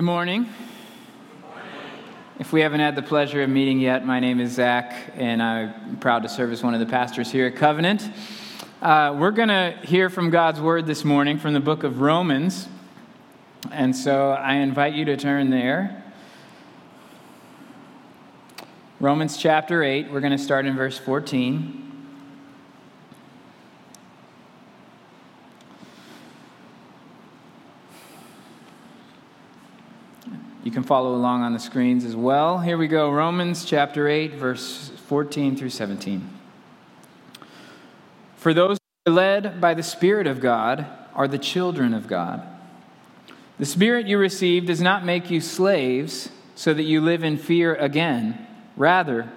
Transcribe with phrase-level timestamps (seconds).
[0.00, 0.48] Good morning.
[2.38, 5.98] If we haven't had the pleasure of meeting yet, my name is Zach, and I'm
[5.98, 8.10] proud to serve as one of the pastors here at Covenant.
[8.80, 12.66] Uh, we're going to hear from God's Word this morning from the book of Romans.
[13.70, 16.02] And so I invite you to turn there.
[19.00, 21.89] Romans chapter 8, we're going to start in verse 14.
[30.62, 32.58] You can follow along on the screens as well.
[32.58, 36.28] Here we go Romans chapter 8, verse 14 through 17.
[38.36, 42.46] For those who are led by the Spirit of God are the children of God.
[43.58, 47.74] The Spirit you received does not make you slaves so that you live in fear
[47.74, 48.46] again.
[48.76, 49.32] Rather,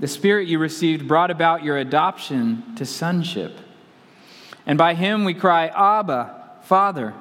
[0.00, 3.58] the Spirit you received brought about your adoption to sonship.
[4.64, 7.12] And by him we cry, Abba, Father.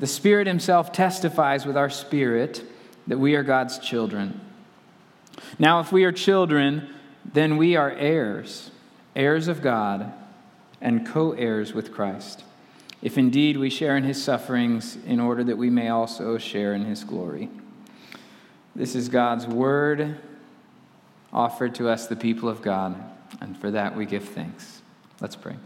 [0.00, 2.64] The Spirit Himself testifies with our spirit
[3.06, 4.40] that we are God's children.
[5.58, 6.88] Now, if we are children,
[7.34, 8.70] then we are heirs,
[9.14, 10.12] heirs of God,
[10.80, 12.44] and co heirs with Christ,
[13.02, 16.86] if indeed we share in His sufferings, in order that we may also share in
[16.86, 17.50] His glory.
[18.74, 20.18] This is God's word
[21.30, 22.96] offered to us, the people of God,
[23.42, 24.80] and for that we give thanks.
[25.20, 25.56] Let's pray.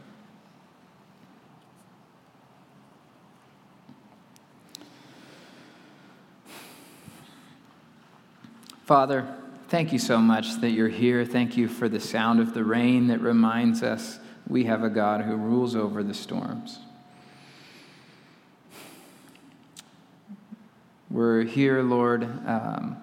[8.84, 9.26] Father,
[9.68, 11.24] thank you so much that you're here.
[11.24, 15.22] Thank you for the sound of the rain that reminds us we have a God
[15.22, 16.80] who rules over the storms.
[21.08, 22.24] We're here, Lord.
[22.46, 22.98] Um,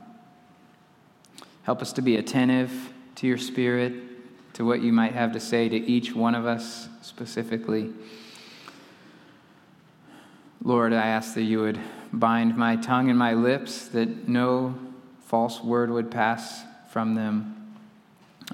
[1.64, 5.68] help us to be attentive to your spirit, to what you might have to say
[5.68, 7.92] to each one of us specifically.
[10.64, 11.80] Lord, I ask that you would
[12.14, 14.76] bind my tongue and my lips, that no
[15.32, 17.74] false word would pass from them,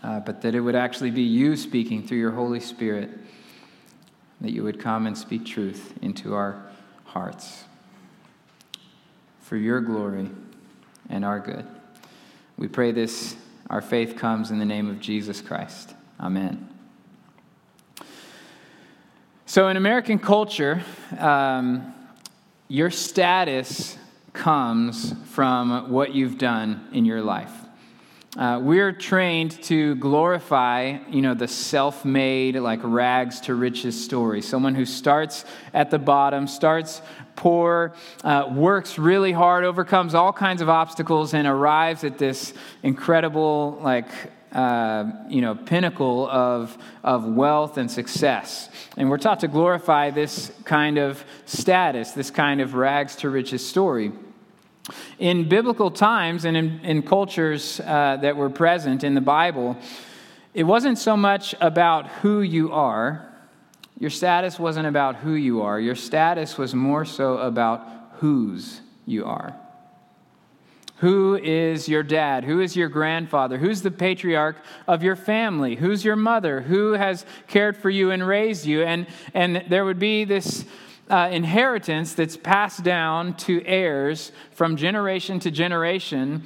[0.03, 3.09] uh, but that it would actually be you speaking through your Holy Spirit,
[4.41, 6.63] that you would come and speak truth into our
[7.05, 7.63] hearts
[9.41, 10.29] for your glory
[11.09, 11.65] and our good.
[12.57, 13.35] We pray this,
[13.71, 15.95] our faith comes in the name of Jesus Christ.
[16.19, 16.69] Amen.
[19.47, 20.83] So, in American culture,
[21.17, 21.95] um,
[22.67, 23.97] your status
[24.37, 27.51] comes from what you've done in your life.
[28.37, 34.43] Uh, we're trained to glorify, you know, the self-made, like rags to riches story.
[34.43, 35.43] Someone who starts
[35.73, 37.01] at the bottom, starts
[37.35, 43.79] poor, uh, works really hard, overcomes all kinds of obstacles, and arrives at this incredible,
[43.81, 44.07] like,
[44.51, 48.69] uh, you know, pinnacle of, of wealth and success.
[48.97, 53.67] And we're taught to glorify this kind of status, this kind of rags to riches
[53.67, 54.11] story.
[55.19, 59.77] In biblical times and in, in cultures uh, that were present in the Bible,
[60.53, 63.31] it wasn't so much about who you are.
[63.99, 65.79] Your status wasn't about who you are.
[65.79, 69.55] Your status was more so about whose you are.
[70.97, 72.43] Who is your dad?
[72.43, 73.59] Who is your grandfather?
[73.59, 75.75] Who's the patriarch of your family?
[75.75, 76.61] Who's your mother?
[76.61, 78.81] Who has cared for you and raised you?
[78.81, 79.05] And,
[79.35, 80.65] and there would be this
[81.09, 86.43] uh, inheritance that's passed down to heirs from generation to generation.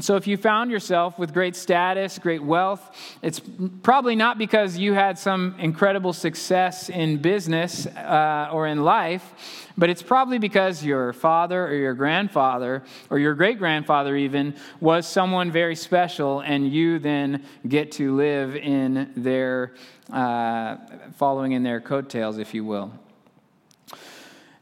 [0.00, 2.90] So, if you found yourself with great status, great wealth,
[3.22, 3.40] it's
[3.84, 9.90] probably not because you had some incredible success in business uh, or in life, but
[9.90, 15.52] it's probably because your father or your grandfather or your great grandfather even was someone
[15.52, 19.74] very special, and you then get to live in their,
[20.12, 20.76] uh,
[21.14, 22.90] following in their coattails, if you will.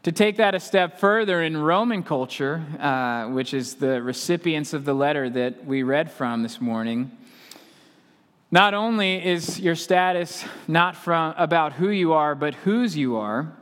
[0.05, 4.85] To take that a step further in Roman culture, uh, which is the recipients of
[4.85, 7.13] the letter that we read from this morning,
[8.51, 13.53] not only is your status not from, about who you are, but whose you are,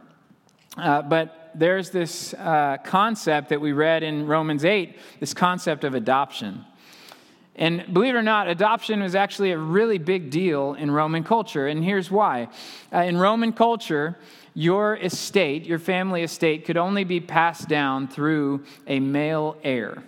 [0.79, 5.95] uh, but there's this uh, concept that we read in Romans 8, this concept of
[5.95, 6.65] adoption.
[7.57, 11.67] And believe it or not, adoption was actually a really big deal in Roman culture.
[11.67, 12.49] And here's why.
[12.93, 14.17] Uh, in Roman culture,
[14.55, 20.03] your estate, your family estate, could only be passed down through a male heir.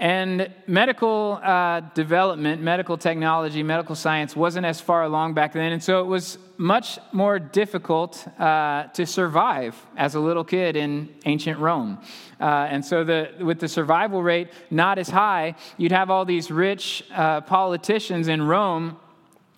[0.00, 5.72] And medical uh, development, medical technology, medical science wasn't as far along back then.
[5.72, 11.14] And so it was much more difficult uh, to survive as a little kid in
[11.26, 11.98] ancient Rome.
[12.40, 16.50] Uh, and so, the, with the survival rate not as high, you'd have all these
[16.50, 18.96] rich uh, politicians in Rome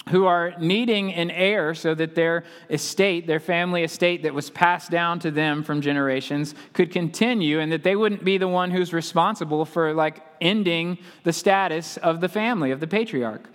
[0.09, 4.91] who are needing an heir so that their estate, their family estate that was passed
[4.91, 8.93] down to them from generations, could continue and that they wouldn't be the one who's
[8.93, 13.49] responsible for like ending the status of the family, of the patriarch.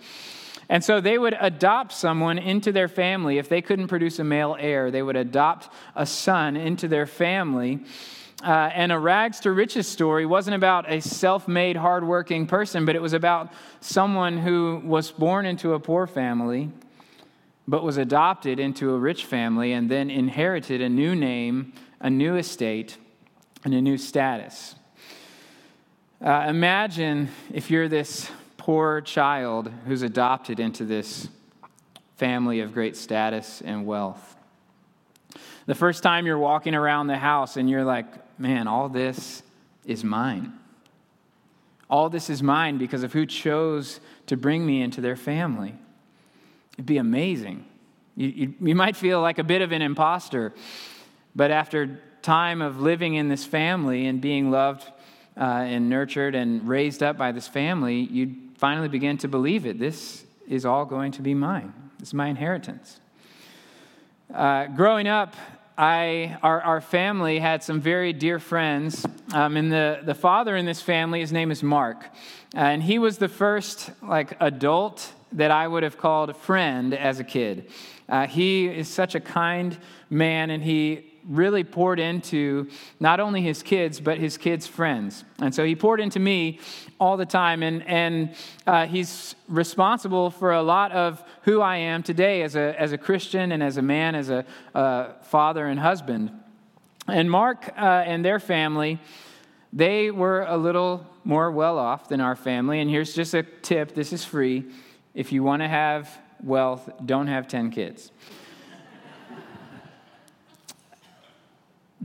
[0.70, 3.38] And so they would adopt someone into their family.
[3.38, 7.80] If they couldn't produce a male heir, they would adopt a son into their family.
[8.42, 12.94] Uh, and a rags to riches story wasn't about a self made, hardworking person, but
[12.94, 16.70] it was about someone who was born into a poor family,
[17.66, 22.36] but was adopted into a rich family, and then inherited a new name, a new
[22.36, 22.96] estate,
[23.64, 24.76] and a new status.
[26.24, 31.28] Uh, imagine if you're this poor child who's adopted into this
[32.16, 34.36] family of great status and wealth.
[35.66, 38.06] The first time you're walking around the house and you're like,
[38.38, 39.42] man, all this
[39.84, 40.52] is mine.
[41.90, 45.74] All this is mine because of who chose to bring me into their family.
[46.74, 47.64] It'd be amazing.
[48.14, 50.52] You, you, you, might feel like a bit of an imposter,
[51.34, 54.84] but after time of living in this family and being loved
[55.36, 59.78] uh, and nurtured and raised up by this family, you'd finally begin to believe it.
[59.78, 61.72] This is all going to be mine.
[61.98, 63.00] This is my inheritance.
[64.32, 65.34] Uh, growing up,
[65.78, 69.06] I, our, our family had some very dear friends.
[69.32, 72.10] Um, and the, the father in this family, his name is Mark.
[72.52, 77.20] And he was the first like adult that I would have called a friend as
[77.20, 77.70] a kid.
[78.08, 79.78] Uh, he is such a kind
[80.10, 85.24] man, and he really poured into not only his kids, but his kids' friends.
[85.40, 86.58] And so he poured into me
[86.98, 87.62] all the time.
[87.62, 88.34] And, and
[88.66, 92.98] uh, he's responsible for a lot of who I am today as a, as a
[92.98, 94.44] Christian and as a man, as a
[94.74, 96.30] uh, father and husband.
[97.06, 98.98] And Mark uh, and their family,
[99.72, 102.80] they were a little more well off than our family.
[102.80, 104.64] And here's just a tip this is free.
[105.14, 108.12] If you want to have wealth, don't have 10 kids.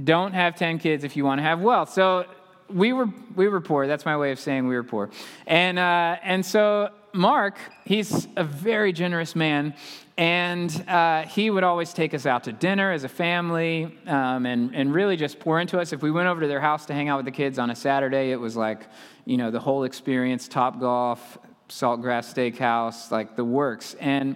[0.02, 1.92] Don't have 10 kids if you want to have wealth.
[1.92, 2.26] So
[2.70, 3.88] we were, we were poor.
[3.88, 5.12] That's my way of saying we were poor.
[5.46, 9.76] And, uh, and so Mark, he's a very generous man.
[10.18, 14.76] And uh, he would always take us out to dinner as a family um, and,
[14.76, 15.94] and really just pour into us.
[15.94, 17.76] If we went over to their house to hang out with the kids on a
[17.76, 18.88] Saturday, it was like,
[19.26, 21.38] you know, the whole experience Top Golf,
[21.70, 23.96] Saltgrass Steakhouse, like the works.
[24.00, 24.36] And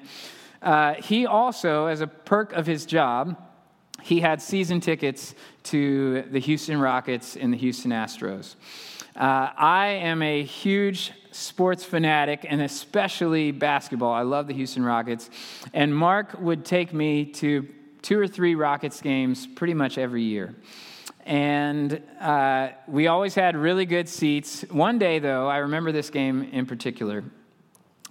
[0.62, 3.40] uh, he also, as a perk of his job,
[4.04, 8.56] he had season tickets to the Houston Rockets and the Houston Astros.
[9.16, 14.14] Uh, I am a huge sports fanatic and especially basketball.
[14.14, 15.30] I love the Houston Rockets.
[15.74, 17.68] And Mark would take me to
[18.02, 20.56] two or three Rockets games pretty much every year.
[21.26, 24.62] And uh, we always had really good seats.
[24.70, 27.24] One day, though, I remember this game in particular.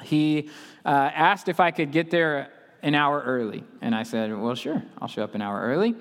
[0.02, 0.50] He
[0.84, 2.50] uh, asked if I could get there
[2.86, 3.64] an hour early.
[3.82, 5.96] And I said, Well, sure, I'll show up an hour early.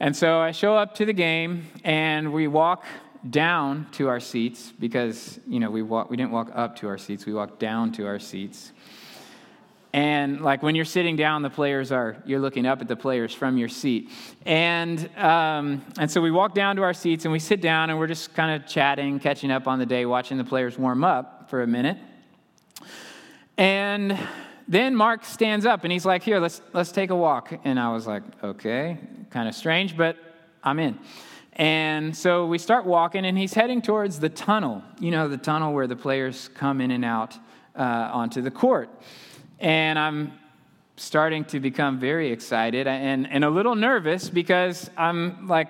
[0.00, 2.84] And so I show up to the game and we walk
[3.30, 6.98] down to our seats because, you know, we, walk, we didn't walk up to our
[6.98, 8.72] seats, we walked down to our seats.
[9.92, 13.32] And like when you're sitting down, the players are, you're looking up at the players
[13.32, 14.10] from your seat.
[14.44, 17.98] And, um, and so we walk down to our seats and we sit down and
[17.98, 21.48] we're just kind of chatting, catching up on the day, watching the players warm up
[21.48, 21.98] for a minute.
[23.56, 24.18] And
[24.68, 27.52] then Mark stands up and he's like, Here, let's, let's take a walk.
[27.64, 28.98] And I was like, Okay,
[29.30, 30.16] kind of strange, but
[30.62, 30.98] I'm in.
[31.54, 35.74] And so we start walking, and he's heading towards the tunnel, you know, the tunnel
[35.74, 37.36] where the players come in and out
[37.76, 38.88] uh, onto the court.
[39.60, 40.32] And I'm
[40.96, 45.68] starting to become very excited and, and a little nervous because I'm like,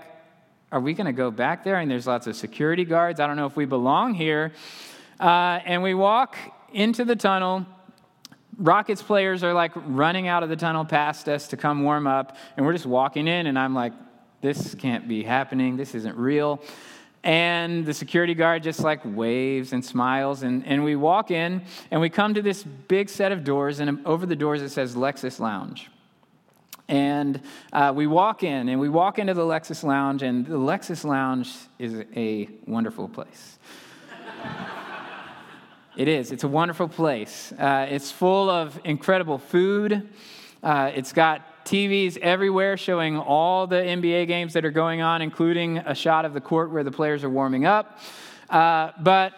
[0.70, 1.76] are we going to go back there?
[1.76, 3.20] And there's lots of security guards.
[3.20, 4.52] I don't know if we belong here.
[5.20, 6.36] Uh, and we walk
[6.72, 7.66] into the tunnel,
[8.58, 12.36] Rockets players are like running out of the tunnel past us to come warm up,
[12.56, 13.92] and we're just walking in, and I'm like,
[14.40, 15.76] this can't be happening.
[15.76, 16.62] This isn't real.
[17.24, 22.00] And the security guard just like waves and smiles, and, and we walk in, and
[22.00, 25.38] we come to this big set of doors, and over the doors it says Lexus
[25.38, 25.88] Lounge.
[26.88, 27.40] And
[27.72, 31.48] uh, we walk in, and we walk into the Lexus Lounge, and the Lexus Lounge
[31.78, 33.58] is a wonderful place.
[35.94, 36.32] It is.
[36.32, 37.52] It's a wonderful place.
[37.52, 40.08] Uh, it's full of incredible food.
[40.62, 45.78] Uh, it's got TVs everywhere showing all the NBA games that are going on, including
[45.78, 47.98] a shot of the court where the players are warming up.
[48.48, 49.34] Uh, but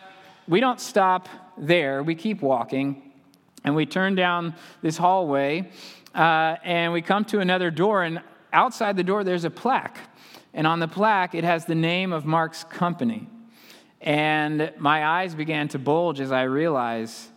[0.47, 2.05] we don't stop there.
[2.05, 3.11] We keep walking
[3.65, 5.73] and we turn down this hallway
[6.15, 8.05] uh, and we come to another door.
[8.05, 9.99] And outside the door, there's a plaque.
[10.53, 13.27] And on the plaque, it has the name of Mark's company.
[14.01, 17.29] And my eyes began to bulge as I realized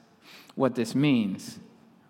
[0.56, 1.60] what this means.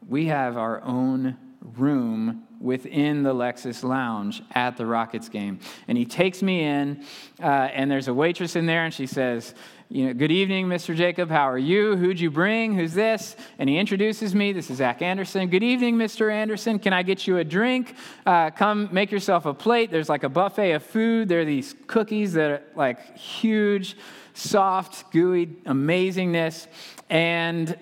[0.08, 5.60] we have our own room within the Lexus Lounge at the Rockets game.
[5.88, 7.04] And he takes me in,
[7.42, 9.54] uh, and there's a waitress in there, and she says,
[9.90, 10.94] you know, good evening, Mr.
[10.94, 11.30] Jacob.
[11.30, 11.96] How are you?
[11.96, 12.74] Who'd you bring?
[12.74, 13.38] Who's this?
[13.58, 14.52] And he introduces me.
[14.52, 15.50] This is Zach Anderson.
[15.50, 16.30] Good evening, Mr.
[16.32, 16.78] Anderson.
[16.78, 17.96] Can I get you a drink?
[18.26, 19.90] Uh, come make yourself a plate.
[19.90, 21.30] There's like a buffet of food.
[21.30, 23.96] There are these cookies that are like huge,
[24.38, 26.68] soft, gooey amazingness.
[27.10, 27.78] And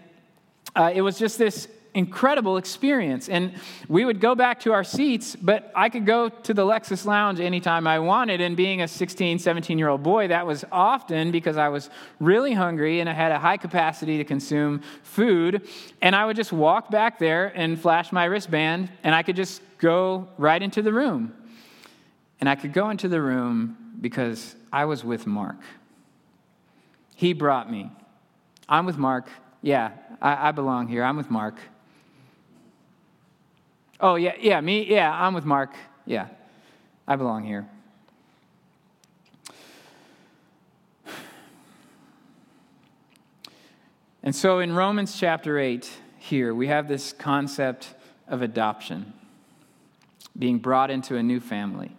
[0.76, 3.30] uh, it was just this incredible experience.
[3.30, 3.54] And
[3.88, 7.40] we would go back to our seats, but I could go to the Lexus Lounge
[7.40, 8.42] anytime I wanted.
[8.42, 12.54] And being a 16, 17 year old boy, that was often because I was really
[12.54, 15.68] hungry and I had a high capacity to consume food.
[16.02, 19.62] And I would just walk back there and flash my wristband, and I could just
[19.78, 21.34] go right into the room.
[22.42, 25.56] And I could go into the room because I was with Mark.
[27.16, 27.92] He brought me.
[28.70, 29.28] I'm with Mark.
[29.62, 29.92] Yeah,
[30.22, 31.04] I, I belong here.
[31.04, 31.56] I'm with Mark.
[34.00, 34.86] Oh, yeah, yeah, me?
[34.86, 35.74] Yeah, I'm with Mark.
[36.06, 36.28] Yeah,
[37.08, 37.68] I belong here.
[44.22, 47.94] And so in Romans chapter 8, here, we have this concept
[48.28, 49.14] of adoption,
[50.38, 51.96] being brought into a new family,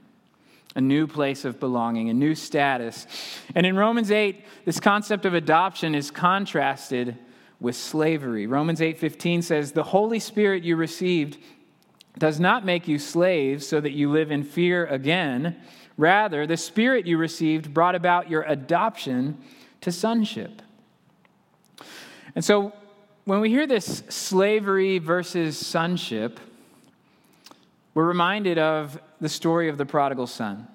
[0.76, 3.09] a new place of belonging, a new status.
[3.56, 7.16] And in Romans 8, this concept of adoption is contrasted
[7.59, 8.47] with slavery.
[8.47, 11.38] Romans 8:15 says, "The Holy Spirit you received
[12.18, 15.56] does not make you slaves so that you live in fear again.
[15.97, 19.38] Rather, the Spirit you received brought about your adoption
[19.83, 20.62] to sonship.
[22.35, 22.73] And so,
[23.25, 26.38] when we hear this slavery versus sonship,
[27.95, 30.69] we're reminded of the story of the prodigal son.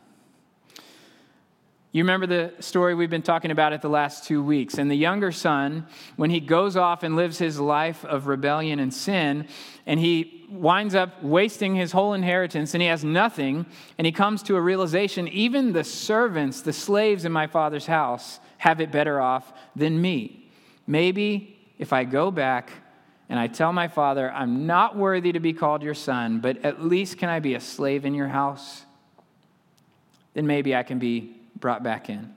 [1.93, 4.77] You remember the story we've been talking about it the last two weeks.
[4.77, 8.93] And the younger son, when he goes off and lives his life of rebellion and
[8.93, 9.45] sin,
[9.85, 13.65] and he winds up wasting his whole inheritance and he has nothing,
[13.97, 18.39] and he comes to a realization even the servants, the slaves in my father's house,
[18.57, 20.49] have it better off than me.
[20.87, 22.71] Maybe if I go back
[23.31, 26.83] and I tell my father, I'm not worthy to be called your son, but at
[26.83, 28.83] least can I be a slave in your house?
[30.33, 32.35] Then maybe I can be brought back in.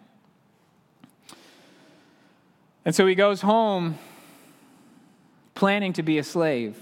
[2.85, 3.99] And so he goes home
[5.57, 6.77] planning to be a slave.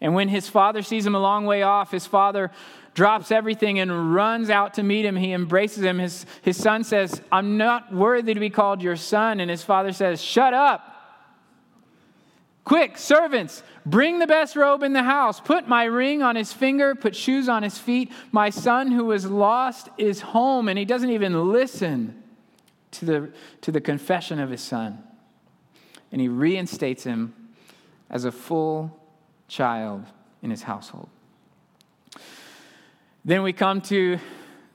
[0.00, 2.50] And when his father sees him a long way off, his father
[2.94, 5.14] drops everything and runs out to meet him.
[5.14, 6.00] He embraces him.
[6.00, 9.38] His, his son says, I'm not worthy to be called your son.
[9.38, 10.89] And his father says, Shut up.
[12.70, 15.40] Quick, servants, bring the best robe in the house.
[15.40, 18.12] Put my ring on his finger, put shoes on his feet.
[18.30, 20.68] My son who was lost is home.
[20.68, 22.22] And he doesn't even listen
[22.92, 25.02] to the, to the confession of his son.
[26.12, 27.34] And he reinstates him
[28.08, 28.96] as a full
[29.48, 30.04] child
[30.40, 31.08] in his household.
[33.24, 34.20] Then we come to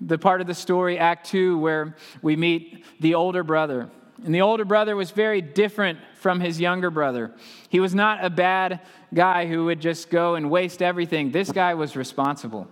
[0.02, 3.90] the part of the story, Act 2, where we meet the older brother.
[4.26, 7.32] And the older brother was very different from his younger brother.
[7.70, 8.80] He was not a bad
[9.14, 11.30] guy who would just go and waste everything.
[11.30, 12.68] This guy was responsible.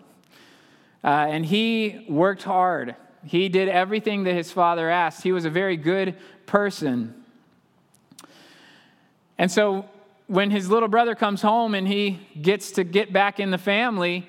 [1.03, 2.95] Uh, and he worked hard.
[3.23, 5.21] He did everything that his father asked.
[5.21, 6.15] He was a very good
[6.47, 7.13] person.
[9.37, 9.85] And so
[10.25, 14.25] when his little brother comes home and he gets to get back in the family,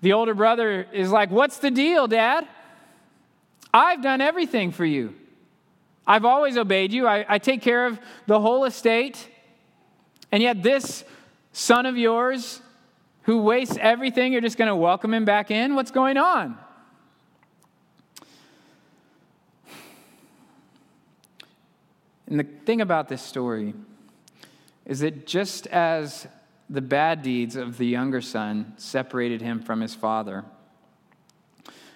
[0.00, 2.48] the older brother is like, What's the deal, Dad?
[3.72, 5.14] I've done everything for you.
[6.10, 7.06] I've always obeyed you.
[7.06, 9.28] I, I take care of the whole estate.
[10.32, 11.04] And yet, this
[11.52, 12.60] son of yours
[13.22, 15.76] who wastes everything, you're just going to welcome him back in?
[15.76, 16.58] What's going on?
[22.26, 23.72] And the thing about this story
[24.86, 26.26] is that just as
[26.68, 30.44] the bad deeds of the younger son separated him from his father,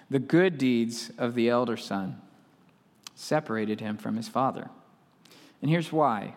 [0.09, 2.21] the good deeds of the elder son
[3.15, 4.69] separated him from his father.
[5.61, 6.35] And here's why.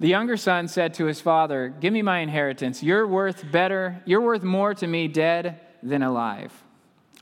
[0.00, 2.82] The younger son said to his father, Give me my inheritance.
[2.82, 6.52] You're worth better, you're worth more to me dead than alive.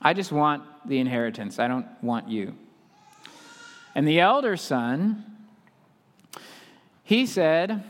[0.00, 1.58] I just want the inheritance.
[1.58, 2.54] I don't want you.
[3.94, 5.24] And the elder son,
[7.02, 7.82] he said,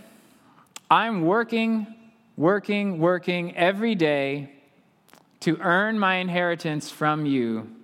[0.88, 1.86] I'm working,
[2.36, 4.52] working, working every day
[5.40, 7.75] to earn my inheritance from you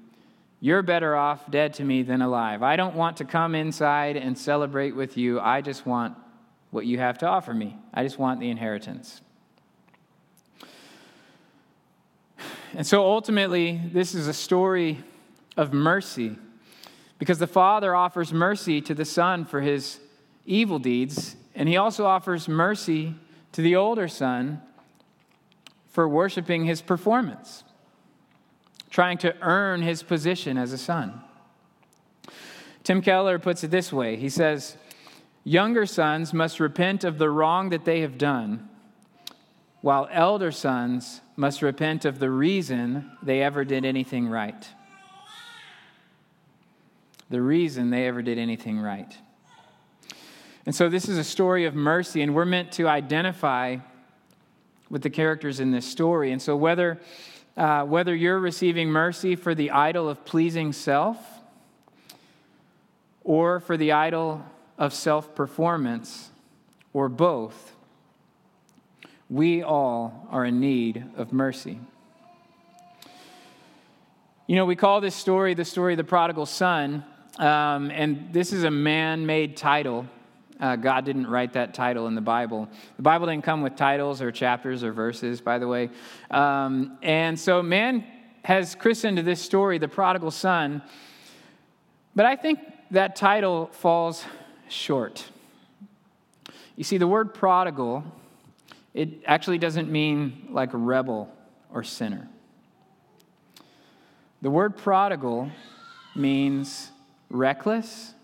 [0.64, 2.62] you're better off dead to me than alive.
[2.62, 5.40] I don't want to come inside and celebrate with you.
[5.40, 6.16] I just want
[6.70, 7.76] what you have to offer me.
[7.92, 9.22] I just want the inheritance.
[12.74, 15.02] And so ultimately, this is a story
[15.56, 16.36] of mercy
[17.18, 19.98] because the Father offers mercy to the Son for his
[20.46, 23.16] evil deeds, and he also offers mercy
[23.50, 24.62] to the older son
[25.88, 27.64] for worshiping his performance,
[28.92, 31.20] trying to earn his position as a son.
[32.84, 34.76] Tim Keller puts it this way he says,
[35.44, 38.68] Younger sons must repent of the wrong that they have done,
[39.80, 44.68] while elder sons must repent of the reason they ever did anything right.
[47.30, 49.16] The reason they ever did anything right.
[50.66, 53.78] And so, this is a story of mercy, and we're meant to identify
[54.90, 56.30] with the characters in this story.
[56.30, 57.00] And so, whether,
[57.56, 61.18] uh, whether you're receiving mercy for the idol of pleasing self
[63.24, 64.44] or for the idol
[64.78, 66.30] of self performance,
[66.92, 67.76] or both,
[69.30, 71.78] we all are in need of mercy.
[74.46, 77.04] You know, we call this story the story of the prodigal son,
[77.38, 80.06] um, and this is a man made title.
[80.62, 82.68] Uh, God didn't write that title in the Bible.
[82.96, 85.90] The Bible didn't come with titles or chapters or verses, by the way.
[86.30, 88.06] Um, and so man
[88.44, 90.80] has christened this story the prodigal son.
[92.14, 92.60] But I think
[92.92, 94.24] that title falls
[94.68, 95.28] short.
[96.76, 98.04] You see, the word prodigal,
[98.94, 101.28] it actually doesn't mean like rebel
[101.74, 102.28] or sinner.
[104.42, 105.50] The word prodigal
[106.14, 106.92] means
[107.30, 108.14] reckless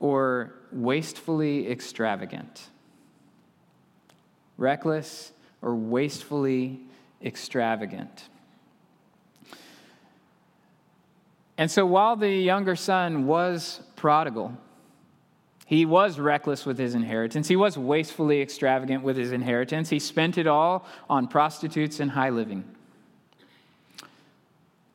[0.00, 2.68] or wastefully extravagant.
[4.56, 6.80] Reckless or wastefully
[7.22, 8.28] extravagant.
[11.56, 14.56] And so while the younger son was prodigal,
[15.66, 17.48] he was reckless with his inheritance.
[17.48, 19.90] He was wastefully extravagant with his inheritance.
[19.90, 22.64] He spent it all on prostitutes and high living.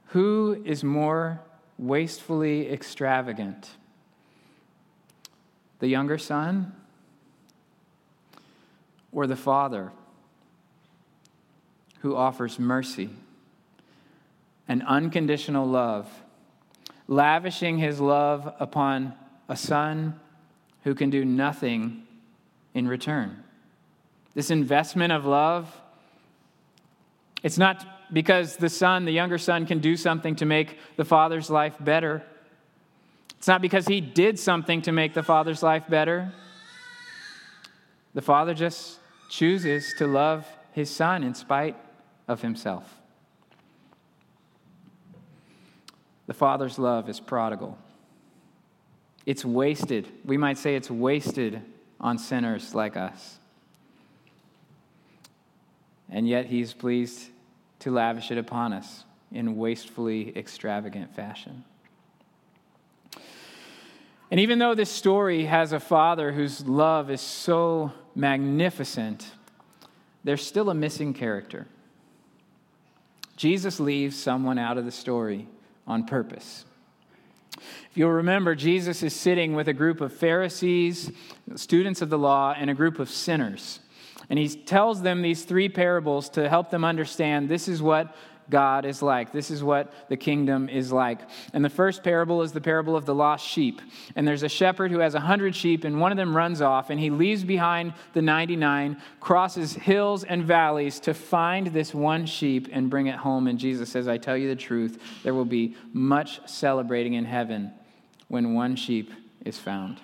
[0.07, 1.41] Who is more
[1.77, 3.69] wastefully extravagant?
[5.83, 6.71] The younger son
[9.11, 9.91] or the father
[11.99, 13.09] who offers mercy
[14.65, 16.09] and unconditional love
[17.09, 19.13] lavishing his love upon
[19.49, 20.17] a son
[20.85, 22.07] who can do nothing
[22.73, 23.43] in return.
[24.35, 25.81] This investment of love,
[27.43, 31.49] it's not because the son, the younger son, can do something to make the father's
[31.49, 32.23] life better.
[33.43, 36.31] It's not because he did something to make the father's life better.
[38.13, 41.75] The father just chooses to love his son in spite
[42.25, 43.01] of himself.
[46.27, 47.77] The Father's love is prodigal.
[49.25, 50.07] It's wasted.
[50.23, 51.61] We might say it's wasted
[51.99, 53.39] on sinners like us.
[56.09, 57.27] And yet He's pleased
[57.79, 59.03] to lavish it upon us
[59.33, 61.65] in wastefully extravagant fashion.
[64.33, 69.27] And even though this story has a father whose love is so magnificent,
[70.23, 71.67] there's still a missing character.
[73.35, 75.47] Jesus leaves someone out of the story
[75.85, 76.65] on purpose.
[77.59, 81.11] If you'll remember, Jesus is sitting with a group of Pharisees,
[81.53, 83.81] students of the law, and a group of sinners.
[84.31, 88.15] And he tells them these three parables to help them understand this is what
[88.49, 89.31] God is like.
[89.31, 91.19] This is what the kingdom is like.
[91.53, 93.81] And the first parable is the parable of the lost sheep.
[94.15, 96.89] And there's a shepherd who has a hundred sheep, and one of them runs off,
[96.89, 102.67] and he leaves behind the 99, crosses hills and valleys to find this one sheep
[102.71, 103.47] and bring it home.
[103.47, 107.71] And Jesus says, I tell you the truth, there will be much celebrating in heaven
[108.27, 109.11] when one sheep
[109.45, 109.99] is found.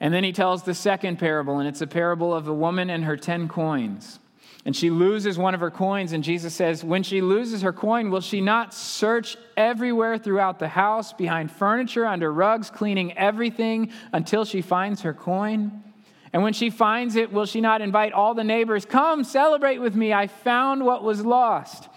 [0.00, 3.04] And then he tells the second parable, and it's a parable of a woman and
[3.04, 4.20] her 10 coins
[4.64, 6.12] and she loses one of her coins.
[6.12, 10.68] And Jesus says, When she loses her coin, will she not search everywhere throughout the
[10.68, 15.84] house, behind furniture, under rugs, cleaning everything until she finds her coin?
[16.32, 19.94] And when she finds it, will she not invite all the neighbors, Come, celebrate with
[19.94, 21.88] me, I found what was lost?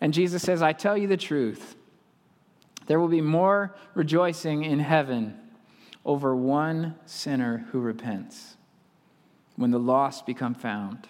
[0.00, 1.74] And Jesus says, I tell you the truth.
[2.86, 5.38] There will be more rejoicing in heaven
[6.06, 8.56] over one sinner who repents
[9.56, 11.06] when the lost become found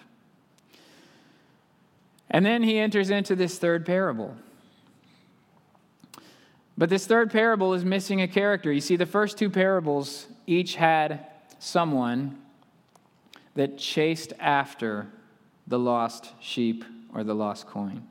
[2.31, 4.35] and then he enters into this third parable.
[6.77, 8.71] But this third parable is missing a character.
[8.71, 11.25] You see, the first two parables each had
[11.59, 12.37] someone
[13.55, 15.07] that chased after
[15.67, 18.07] the lost sheep or the lost coin.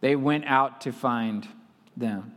[0.00, 1.48] They went out to find
[1.96, 2.32] them.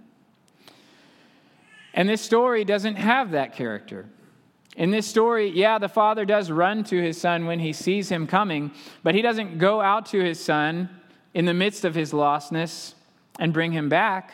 [1.93, 4.05] And this story doesn't have that character.
[4.77, 8.27] In this story, yeah, the father does run to his son when he sees him
[8.27, 8.71] coming,
[9.03, 10.89] but he doesn't go out to his son
[11.35, 12.95] in the midst of his lostness
[13.37, 14.33] and bring him back,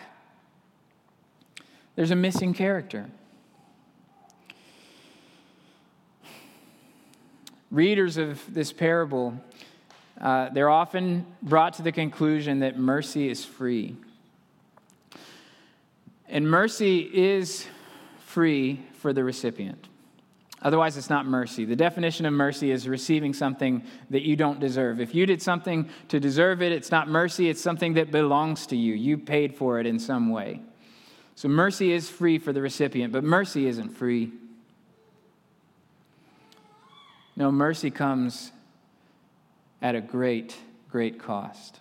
[1.95, 3.09] there's a missing character.
[7.71, 9.33] readers of this parable,
[10.19, 13.95] uh, they're often brought to the conclusion that mercy is free.
[16.27, 17.65] And mercy is
[18.19, 19.87] free for the recipient.
[20.61, 21.65] Otherwise, it's not mercy.
[21.65, 25.01] The definition of mercy is receiving something that you don't deserve.
[25.01, 28.75] If you did something to deserve it, it's not mercy, it's something that belongs to
[28.75, 28.93] you.
[28.93, 30.61] You paid for it in some way.
[31.33, 34.31] So mercy is free for the recipient, but mercy isn't free.
[37.35, 38.51] No, mercy comes
[39.81, 40.55] at a great,
[40.89, 41.79] great cost.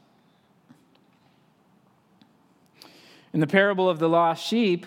[3.34, 4.86] In the parable of the lost sheep,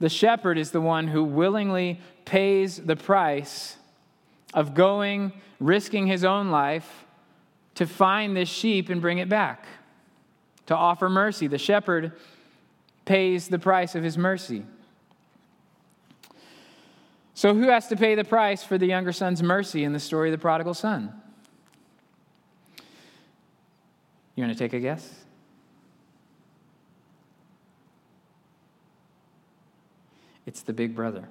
[0.00, 3.76] the shepherd is the one who willingly pays the price
[4.52, 7.06] of going, risking his own life
[7.76, 9.64] to find this sheep and bring it back,
[10.66, 11.46] to offer mercy.
[11.46, 12.12] The shepherd
[13.06, 14.64] pays the price of his mercy.
[17.34, 20.30] So, who has to pay the price for the younger son's mercy in the story
[20.30, 21.12] of the prodigal son?
[24.34, 25.24] You want to take a guess?
[30.46, 31.28] It's the big brother.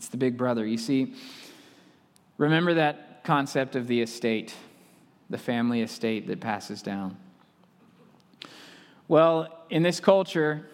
[0.00, 0.66] It's the big brother.
[0.66, 1.12] You see,
[2.38, 4.54] remember that concept of the estate,
[5.28, 7.18] the family estate that passes down.
[9.08, 10.70] Well, in this culture,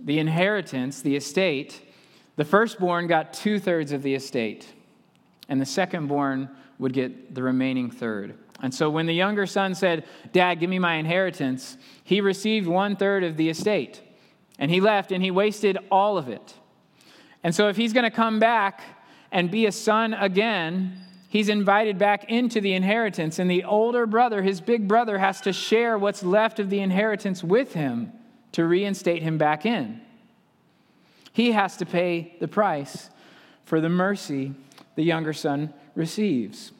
[0.00, 1.82] the inheritance, the estate,
[2.36, 4.72] the firstborn got two thirds of the estate,
[5.48, 6.48] and the secondborn
[6.78, 8.38] would get the remaining third.
[8.62, 12.94] And so when the younger son said, Dad, give me my inheritance, he received one
[12.94, 14.02] third of the estate.
[14.56, 16.54] And he left and he wasted all of it.
[17.44, 18.82] And so, if he's going to come back
[19.30, 23.38] and be a son again, he's invited back into the inheritance.
[23.38, 27.42] And the older brother, his big brother, has to share what's left of the inheritance
[27.42, 28.12] with him
[28.52, 30.00] to reinstate him back in.
[31.32, 33.10] He has to pay the price
[33.64, 34.52] for the mercy
[34.94, 36.72] the younger son receives.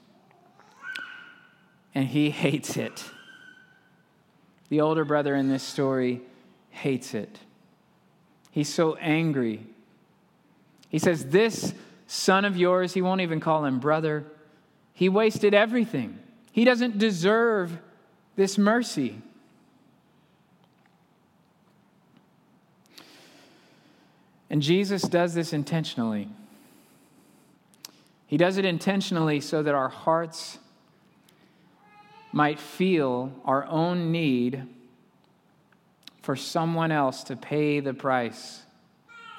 [1.95, 3.05] And he hates it.
[4.69, 6.23] The older brother in this story
[6.71, 7.39] hates it.
[8.51, 9.67] He's so angry
[10.93, 11.75] he says, This
[12.07, 14.25] son of yours, he won't even call him brother.
[14.93, 16.19] He wasted everything.
[16.53, 17.79] He doesn't deserve
[18.37, 19.21] this mercy.
[24.51, 26.29] And Jesus does this intentionally.
[28.27, 30.59] He does it intentionally so that our hearts
[32.33, 34.67] might feel our own need
[36.21, 38.63] for someone else to pay the price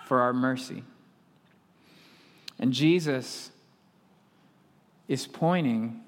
[0.06, 0.84] for our mercy.
[2.64, 3.52] And Jesus
[5.10, 6.00] is pointing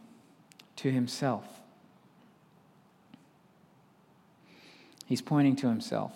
[0.78, 1.44] to himself.
[5.06, 6.14] He's pointing to himself.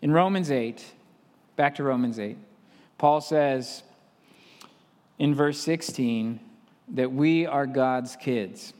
[0.00, 0.80] In Romans 8,
[1.56, 2.38] back to Romans 8,
[2.98, 3.82] Paul says
[5.18, 6.38] in verse 16
[6.94, 8.74] that we are God's kids.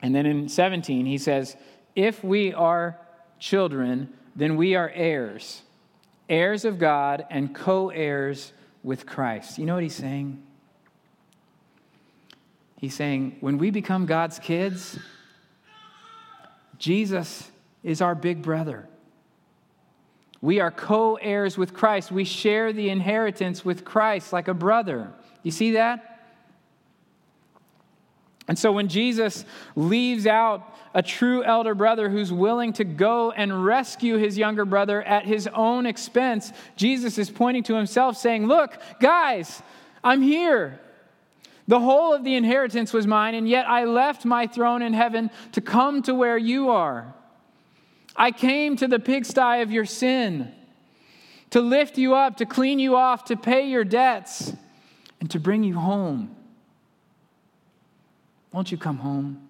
[0.00, 1.56] And then in 17, he says,
[1.96, 2.96] If we are
[3.40, 5.62] children, then we are heirs,
[6.28, 9.58] heirs of God and co heirs with Christ.
[9.58, 10.42] You know what he's saying?
[12.76, 14.98] He's saying, when we become God's kids,
[16.78, 17.50] Jesus
[17.82, 18.88] is our big brother.
[20.40, 22.12] We are co heirs with Christ.
[22.12, 25.12] We share the inheritance with Christ like a brother.
[25.42, 26.07] You see that?
[28.48, 29.44] And so when Jesus
[29.76, 35.02] leaves out a true elder brother who's willing to go and rescue his younger brother
[35.02, 39.62] at his own expense, Jesus is pointing to himself, saying, Look, guys,
[40.02, 40.80] I'm here.
[41.68, 45.30] The whole of the inheritance was mine, and yet I left my throne in heaven
[45.52, 47.12] to come to where you are.
[48.16, 50.54] I came to the pigsty of your sin
[51.50, 54.54] to lift you up, to clean you off, to pay your debts,
[55.20, 56.34] and to bring you home.
[58.52, 59.48] Won't you come home?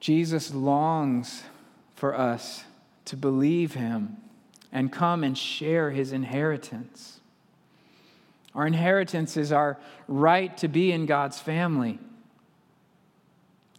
[0.00, 1.42] Jesus longs
[1.94, 2.64] for us
[3.06, 4.16] to believe him
[4.70, 7.20] and come and share his inheritance.
[8.54, 11.98] Our inheritance is our right to be in God's family,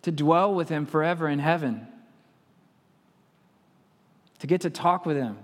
[0.02, 1.88] to dwell with him forever in heaven,
[4.40, 5.38] to get to talk with him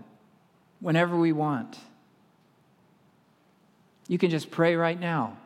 [0.79, 1.77] whenever we want.
[4.07, 5.37] You can just pray right now.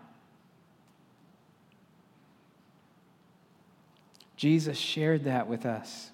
[4.36, 6.12] Jesus shared that with us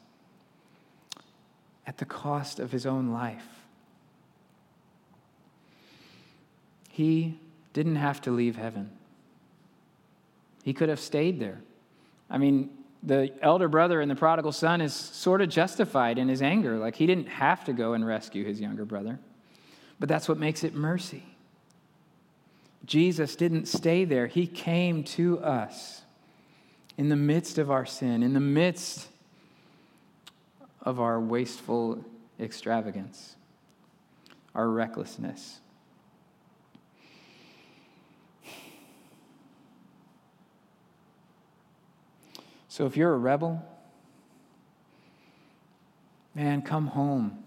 [1.85, 3.45] at the cost of his own life.
[6.89, 7.37] He
[7.73, 8.91] didn't have to leave heaven,
[10.63, 11.59] he could have stayed there.
[12.29, 12.69] I mean,
[13.03, 16.77] the elder brother and the prodigal son is sort of justified in his anger.
[16.77, 19.19] Like, he didn't have to go and rescue his younger brother.
[19.99, 21.23] But that's what makes it mercy.
[22.85, 26.01] Jesus didn't stay there, He came to us
[26.97, 29.07] in the midst of our sin, in the midst
[30.81, 32.03] of our wasteful
[32.39, 33.35] extravagance,
[34.53, 35.59] our recklessness.
[42.67, 43.63] So if you're a rebel,
[46.33, 47.43] man, come home.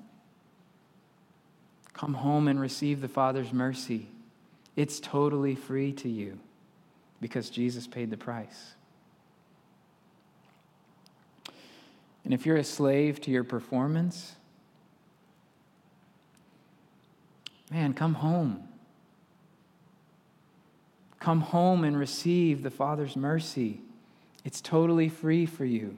[1.92, 4.08] Come home and receive the Father's mercy.
[4.76, 6.38] It's totally free to you
[7.20, 8.74] because Jesus paid the price.
[12.24, 14.36] And if you're a slave to your performance,
[17.70, 18.68] man, come home.
[21.18, 23.80] Come home and receive the Father's mercy.
[24.44, 25.96] It's totally free for you.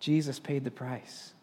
[0.00, 1.33] Jesus paid the price.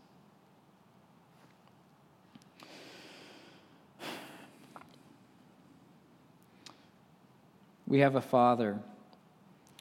[7.91, 8.79] We have a Father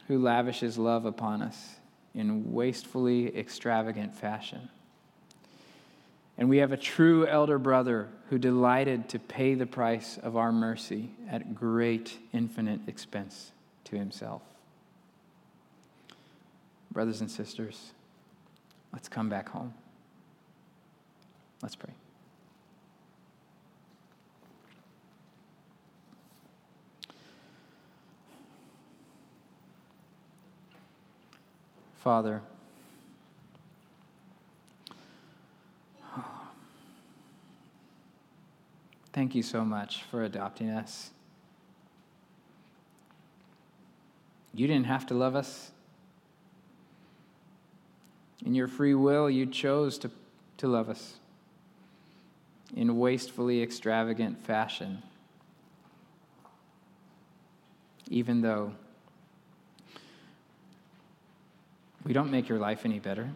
[0.08, 1.76] who lavishes love upon us
[2.12, 4.68] in wastefully extravagant fashion.
[6.36, 10.50] And we have a true elder brother who delighted to pay the price of our
[10.50, 13.52] mercy at great, infinite expense
[13.84, 14.42] to himself.
[16.90, 17.92] Brothers and sisters,
[18.92, 19.72] let's come back home.
[21.62, 21.92] Let's pray.
[32.00, 32.40] Father,
[39.12, 41.10] thank you so much for adopting us.
[44.54, 45.72] You didn't have to love us.
[48.46, 50.10] In your free will, you chose to,
[50.56, 51.16] to love us
[52.74, 55.02] in wastefully extravagant fashion,
[58.08, 58.72] even though
[62.04, 63.30] We don't make your life any better.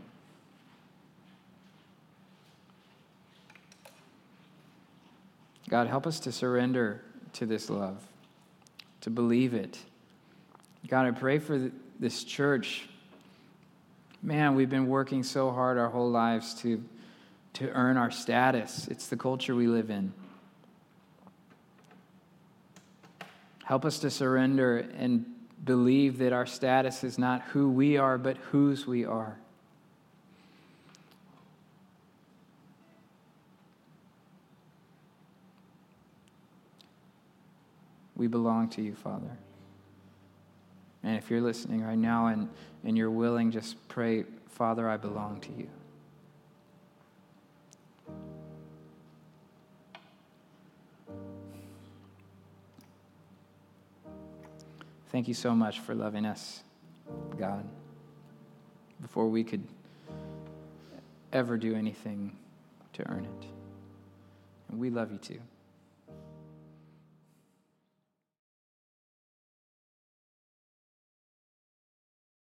[5.69, 7.03] God, help us to surrender
[7.35, 7.97] to this love,
[9.01, 9.79] to believe it.
[10.87, 12.89] God, I pray for this church.
[14.23, 16.83] Man, we've been working so hard our whole lives to,
[17.55, 18.89] to earn our status.
[18.89, 20.13] It's the culture we live in.
[23.65, 25.25] Help us to surrender and
[25.65, 29.37] believe that our status is not who we are, but whose we are.
[38.17, 39.39] We belong to you, Father.
[41.03, 42.49] And if you're listening right now and,
[42.85, 45.69] and you're willing, just pray, Father, I belong to you.
[55.15, 56.65] Thank you so much for loving us,
[57.39, 57.65] God,
[59.01, 59.63] before we could
[61.33, 62.37] ever do anything
[62.95, 63.47] to earn it.
[64.69, 65.39] And we love you too.